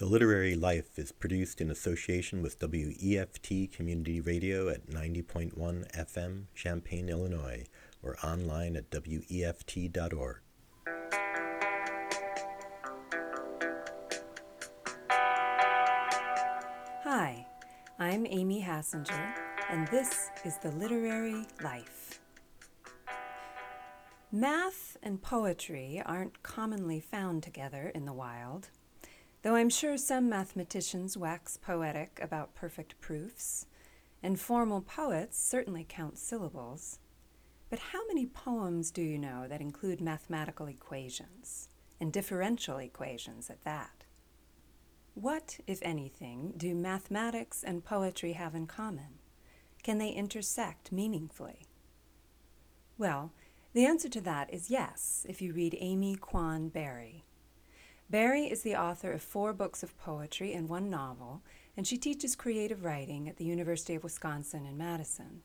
The 0.00 0.06
Literary 0.06 0.54
Life 0.54 0.98
is 0.98 1.12
produced 1.12 1.60
in 1.60 1.70
association 1.70 2.40
with 2.40 2.58
WEFT 2.58 3.70
Community 3.70 4.18
Radio 4.18 4.70
at 4.70 4.86
90.1 4.86 5.52
FM, 5.54 6.44
Champaign, 6.54 7.10
Illinois, 7.10 7.66
or 8.02 8.16
online 8.24 8.76
at 8.76 8.90
WEFT.org. 8.90 10.38
Hi, 17.04 17.46
I'm 17.98 18.24
Amy 18.24 18.62
Hassinger, 18.62 19.34
and 19.68 19.86
this 19.88 20.30
is 20.46 20.56
The 20.62 20.70
Literary 20.70 21.44
Life. 21.62 22.20
Math 24.32 24.96
and 25.02 25.20
poetry 25.20 26.02
aren't 26.06 26.42
commonly 26.42 27.00
found 27.00 27.42
together 27.42 27.92
in 27.94 28.06
the 28.06 28.14
wild, 28.14 28.70
though 29.42 29.54
I'm 29.54 29.70
sure 29.70 29.96
some 29.96 30.28
mathematicians 30.28 31.16
wax 31.16 31.56
poetic 31.56 32.18
about 32.22 32.54
perfect 32.54 33.00
proofs, 33.00 33.66
and 34.22 34.38
formal 34.38 34.82
poets 34.82 35.42
certainly 35.42 35.86
count 35.88 36.18
syllables. 36.18 36.98
But 37.70 37.78
how 37.78 38.06
many 38.08 38.26
poems 38.26 38.90
do 38.90 39.02
you 39.02 39.18
know 39.18 39.46
that 39.48 39.60
include 39.60 40.00
mathematical 40.00 40.66
equations, 40.66 41.68
and 42.00 42.12
differential 42.12 42.78
equations 42.78 43.48
at 43.48 43.62
that? 43.64 44.04
What, 45.14 45.58
if 45.66 45.78
anything, 45.82 46.54
do 46.56 46.74
mathematics 46.74 47.62
and 47.62 47.84
poetry 47.84 48.32
have 48.34 48.54
in 48.54 48.66
common? 48.66 49.18
Can 49.82 49.98
they 49.98 50.10
intersect 50.10 50.92
meaningfully? 50.92 51.66
Well, 52.98 53.32
the 53.72 53.86
answer 53.86 54.08
to 54.10 54.20
that 54.22 54.52
is 54.52 54.70
yes, 54.70 55.24
if 55.28 55.40
you 55.40 55.52
read 55.52 55.76
Amy 55.78 56.16
Quan 56.16 56.68
Barry. 56.68 57.24
Barry 58.10 58.50
is 58.50 58.62
the 58.62 58.74
author 58.74 59.12
of 59.12 59.22
four 59.22 59.52
books 59.52 59.84
of 59.84 59.96
poetry 59.96 60.52
and 60.52 60.68
one 60.68 60.90
novel, 60.90 61.42
and 61.76 61.86
she 61.86 61.96
teaches 61.96 62.34
creative 62.34 62.84
writing 62.84 63.28
at 63.28 63.36
the 63.36 63.44
University 63.44 63.94
of 63.94 64.02
Wisconsin 64.02 64.66
in 64.66 64.76
Madison. 64.76 65.42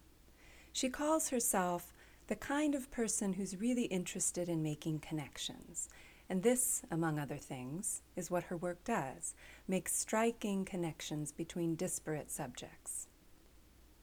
She 0.73 0.89
calls 0.89 1.29
herself 1.29 1.93
the 2.25 2.35
kind 2.35 2.73
of 2.73 2.89
person 2.89 3.33
who's 3.33 3.61
really 3.61 3.83
interested 3.83 4.49
in 4.49 4.63
making 4.63 4.99
connections. 4.99 5.89
And 6.27 6.41
this, 6.41 6.81
among 6.89 7.19
other 7.19 7.37
things, 7.37 8.01
is 8.15 8.31
what 8.31 8.45
her 8.45 8.57
work 8.57 8.83
does 8.83 9.35
make 9.67 9.87
striking 9.87 10.65
connections 10.65 11.31
between 11.31 11.75
disparate 11.75 12.31
subjects. 12.31 13.07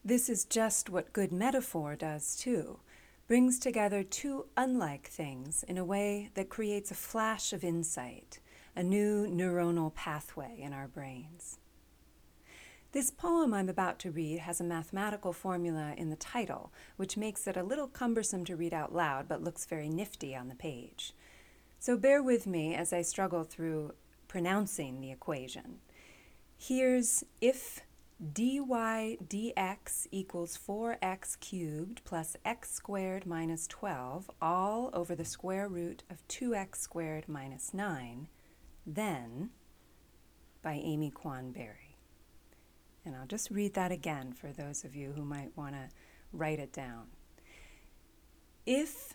This 0.05 0.29
is 0.29 0.45
just 0.45 0.89
what 0.89 1.11
good 1.11 1.33
metaphor 1.33 1.97
does, 1.97 2.37
too 2.37 2.79
brings 3.27 3.57
together 3.57 4.03
two 4.03 4.45
unlike 4.57 5.07
things 5.07 5.63
in 5.63 5.77
a 5.77 5.85
way 5.85 6.29
that 6.33 6.49
creates 6.49 6.91
a 6.91 6.95
flash 6.95 7.53
of 7.53 7.63
insight, 7.63 8.39
a 8.75 8.83
new 8.83 9.27
neuronal 9.27 9.93
pathway 9.93 10.57
in 10.59 10.73
our 10.73 10.87
brains. 10.87 11.59
This 12.91 13.09
poem 13.09 13.53
I'm 13.53 13.69
about 13.69 13.97
to 13.99 14.11
read 14.11 14.39
has 14.39 14.61
a 14.61 14.63
mathematical 14.63 15.33
formula 15.33 15.95
in 15.97 16.11
the 16.11 16.15
title, 16.15 16.71
which 16.95 17.17
makes 17.17 17.47
it 17.47 17.57
a 17.57 17.63
little 17.63 17.87
cumbersome 17.87 18.45
to 18.45 18.55
read 18.55 18.73
out 18.73 18.93
loud 18.93 19.27
but 19.27 19.43
looks 19.43 19.65
very 19.65 19.89
nifty 19.89 20.35
on 20.35 20.47
the 20.47 20.55
page. 20.55 21.13
So 21.79 21.97
bear 21.97 22.21
with 22.21 22.45
me 22.45 22.75
as 22.75 22.93
I 22.93 23.01
struggle 23.01 23.43
through 23.43 23.93
pronouncing 24.27 25.01
the 25.01 25.11
equation. 25.11 25.79
Here's 26.55 27.23
if 27.41 27.81
dy 28.31 28.59
dx 28.59 30.07
equals 30.11 30.57
4x 30.57 31.39
cubed 31.39 32.01
plus 32.05 32.37
x 32.45 32.71
squared 32.71 33.25
minus 33.25 33.67
12 33.67 34.31
all 34.41 34.91
over 34.93 35.13
the 35.13 35.25
square 35.25 35.67
root 35.67 36.03
of 36.09 36.25
2x 36.27 36.77
squared 36.77 37.27
minus 37.27 37.73
9, 37.73 38.27
then 38.85 39.49
by 40.61 40.73
Amy 40.73 41.11
Quan 41.11 41.51
Barry. 41.51 41.97
And 43.05 43.15
I'll 43.15 43.27
just 43.27 43.51
read 43.51 43.73
that 43.73 43.91
again 43.91 44.33
for 44.33 44.51
those 44.51 44.83
of 44.83 44.95
you 44.95 45.11
who 45.15 45.25
might 45.25 45.55
want 45.57 45.73
to 45.73 45.89
write 46.31 46.59
it 46.59 46.71
down. 46.71 47.07
If 48.65 49.13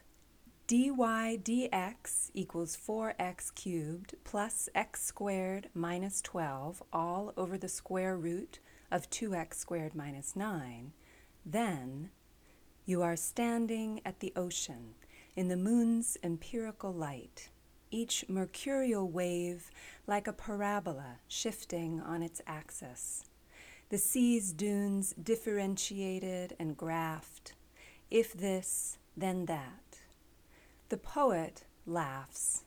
dy 0.66 0.90
dx 0.90 2.30
equals 2.34 2.76
4x 2.76 3.54
cubed 3.54 4.14
plus 4.24 4.68
x 4.74 5.02
squared 5.02 5.70
minus 5.72 6.20
12 6.20 6.82
all 6.92 7.32
over 7.38 7.56
the 7.56 7.70
square 7.70 8.18
root 8.18 8.58
of 8.90 9.08
2x 9.08 9.54
squared 9.54 9.94
minus 9.94 10.36
9, 10.36 10.92
then 11.46 12.10
you 12.84 13.02
are 13.02 13.16
standing 13.16 14.02
at 14.04 14.20
the 14.20 14.32
ocean 14.36 14.94
in 15.34 15.48
the 15.48 15.56
moon's 15.56 16.18
empirical 16.22 16.92
light, 16.92 17.48
each 17.90 18.24
mercurial 18.28 19.08
wave 19.08 19.70
like 20.06 20.26
a 20.26 20.32
parabola 20.32 21.18
shifting 21.28 22.00
on 22.00 22.22
its 22.22 22.40
axis. 22.46 23.24
The 23.90 23.98
sea's 23.98 24.52
dunes 24.52 25.14
differentiated 25.22 26.54
and 26.58 26.76
graphed, 26.76 27.52
if 28.10 28.32
this, 28.32 28.98
then 29.16 29.46
that. 29.46 30.00
The 30.88 30.98
poet 30.98 31.64
laughs. 31.86 32.64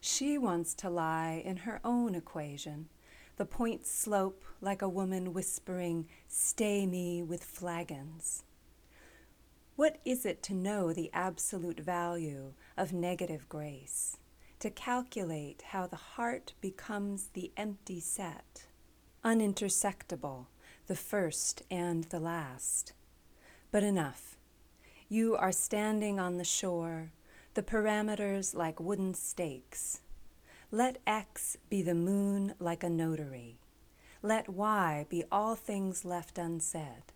She 0.00 0.38
wants 0.38 0.74
to 0.76 0.90
lie 0.90 1.42
in 1.44 1.58
her 1.58 1.80
own 1.84 2.14
equation 2.14 2.88
the 3.40 3.46
points 3.46 3.90
slope 3.90 4.44
like 4.60 4.82
a 4.82 4.88
woman 4.90 5.32
whispering, 5.32 6.06
Stay 6.28 6.84
me 6.84 7.22
with 7.22 7.42
flagons. 7.42 8.44
What 9.76 9.96
is 10.04 10.26
it 10.26 10.42
to 10.42 10.52
know 10.52 10.92
the 10.92 11.08
absolute 11.14 11.80
value 11.80 12.52
of 12.76 12.92
negative 12.92 13.48
grace? 13.48 14.18
To 14.60 14.68
calculate 14.68 15.62
how 15.68 15.86
the 15.86 15.96
heart 15.96 16.52
becomes 16.60 17.28
the 17.32 17.50
empty 17.56 17.98
set, 17.98 18.66
unintersectable, 19.24 20.48
the 20.86 20.94
first 20.94 21.62
and 21.70 22.04
the 22.04 22.20
last. 22.20 22.92
But 23.70 23.82
enough. 23.82 24.36
You 25.08 25.34
are 25.34 25.50
standing 25.50 26.20
on 26.20 26.36
the 26.36 26.44
shore, 26.44 27.12
the 27.54 27.62
parameters 27.62 28.54
like 28.54 28.78
wooden 28.78 29.14
stakes. 29.14 30.02
Let 30.70 30.98
X 31.06 31.56
be 31.70 31.80
the 31.80 31.94
moon 31.94 32.52
like 32.58 32.84
a 32.84 32.90
notary. 32.90 33.60
Let 34.22 34.50
Y 34.50 35.06
be 35.08 35.24
all 35.32 35.54
things 35.54 36.04
left 36.04 36.36
unsaid. 36.36 37.14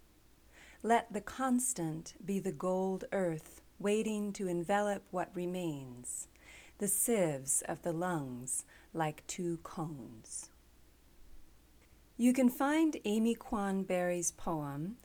Let 0.82 1.12
the 1.12 1.20
constant 1.20 2.14
be 2.24 2.38
the 2.38 2.52
gold 2.52 3.04
earth 3.12 3.60
waiting 3.78 4.32
to 4.32 4.48
envelop 4.48 5.02
what 5.10 5.30
remains, 5.34 6.28
the 6.78 6.88
sieves 6.88 7.62
of 7.68 7.82
the 7.82 7.92
lungs 7.92 8.64
like 8.92 9.26
two 9.26 9.58
cones. 9.62 10.50
You 12.16 12.32
can 12.32 12.48
find 12.48 12.96
Amy 13.04 13.34
Quan 13.34 13.82
Barry's 13.82 14.30
poem 14.32 14.96